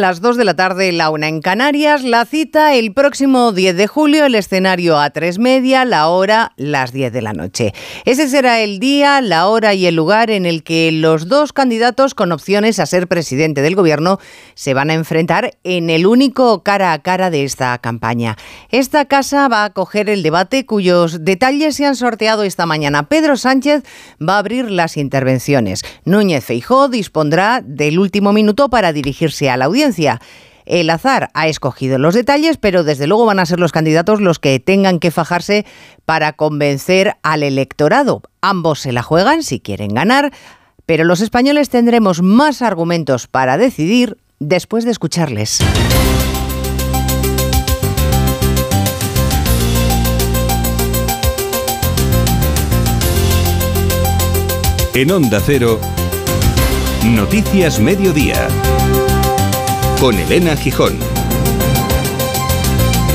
[0.00, 2.04] Las 2 de la tarde, la una en Canarias.
[2.04, 6.92] La cita el próximo 10 de julio, el escenario a 3 media, la hora las
[6.92, 7.72] 10 de la noche.
[8.04, 12.12] Ese será el día, la hora y el lugar en el que los dos candidatos
[12.12, 14.18] con opciones a ser presidente del gobierno
[14.54, 18.36] se van a enfrentar en el único cara a cara de esta campaña.
[18.70, 23.08] Esta casa va a acoger el debate cuyos detalles se han sorteado esta mañana.
[23.08, 23.82] Pedro Sánchez
[24.20, 25.82] va a abrir las intervenciones.
[26.04, 29.85] Núñez Feijó dispondrá del último minuto para dirigirse a la audiencia.
[30.64, 34.40] El azar ha escogido los detalles, pero desde luego van a ser los candidatos los
[34.40, 35.64] que tengan que fajarse
[36.04, 38.22] para convencer al electorado.
[38.40, 40.32] Ambos se la juegan si quieren ganar,
[40.84, 45.60] pero los españoles tendremos más argumentos para decidir después de escucharles.
[54.94, 55.78] En Onda Cero,
[57.04, 58.48] Noticias Mediodía,
[60.06, 61.15] con Elena Gijón.